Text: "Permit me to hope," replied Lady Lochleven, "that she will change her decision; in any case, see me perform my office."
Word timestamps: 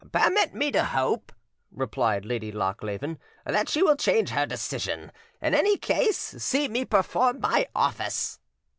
"Permit 0.11 0.55
me 0.55 0.71
to 0.71 0.83
hope," 0.83 1.31
replied 1.71 2.25
Lady 2.25 2.51
Lochleven, 2.51 3.19
"that 3.45 3.69
she 3.69 3.83
will 3.83 3.95
change 3.95 4.29
her 4.29 4.47
decision; 4.47 5.11
in 5.39 5.53
any 5.53 5.77
case, 5.77 6.17
see 6.17 6.67
me 6.67 6.85
perform 6.85 7.39
my 7.39 7.67
office." 7.75 8.39